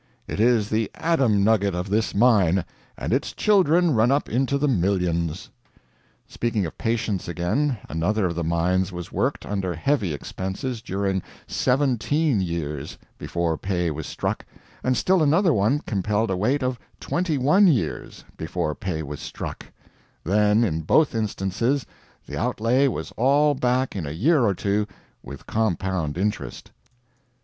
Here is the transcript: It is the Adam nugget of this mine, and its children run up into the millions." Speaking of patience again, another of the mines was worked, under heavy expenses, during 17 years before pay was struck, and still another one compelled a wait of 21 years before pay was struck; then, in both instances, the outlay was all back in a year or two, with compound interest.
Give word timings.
It 0.27 0.39
is 0.39 0.71
the 0.71 0.89
Adam 0.95 1.43
nugget 1.43 1.75
of 1.75 1.87
this 1.91 2.15
mine, 2.15 2.65
and 2.97 3.13
its 3.13 3.33
children 3.33 3.93
run 3.93 4.09
up 4.09 4.29
into 4.29 4.57
the 4.57 4.67
millions." 4.67 5.51
Speaking 6.27 6.65
of 6.65 6.75
patience 6.75 7.27
again, 7.27 7.77
another 7.87 8.25
of 8.25 8.33
the 8.33 8.43
mines 8.43 8.91
was 8.91 9.11
worked, 9.11 9.45
under 9.45 9.75
heavy 9.75 10.11
expenses, 10.11 10.81
during 10.81 11.21
17 11.45 12.41
years 12.41 12.97
before 13.19 13.59
pay 13.59 13.91
was 13.91 14.07
struck, 14.07 14.43
and 14.83 14.97
still 14.97 15.21
another 15.21 15.53
one 15.53 15.77
compelled 15.81 16.31
a 16.31 16.35
wait 16.35 16.63
of 16.63 16.79
21 16.99 17.67
years 17.67 18.25
before 18.37 18.73
pay 18.73 19.03
was 19.03 19.19
struck; 19.19 19.67
then, 20.23 20.63
in 20.63 20.81
both 20.81 21.13
instances, 21.13 21.85
the 22.25 22.35
outlay 22.35 22.87
was 22.87 23.11
all 23.17 23.53
back 23.53 23.95
in 23.95 24.07
a 24.07 24.09
year 24.11 24.41
or 24.45 24.55
two, 24.55 24.87
with 25.21 25.45
compound 25.45 26.17
interest. 26.17 26.71